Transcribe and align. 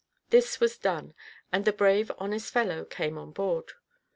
This 0.31 0.59
was 0.59 0.79
done, 0.79 1.13
and 1.53 1.63
the 1.63 1.71
brave, 1.71 2.11
honest 2.17 2.51
fellow 2.51 2.85
came 2.85 3.19
on 3.19 3.33
board. 3.33 3.73